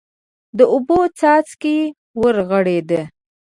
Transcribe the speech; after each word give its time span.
د 0.57 0.59
اوبو 0.73 0.99
څاڅکی 1.19 1.77
ورغړېد. 2.21 2.89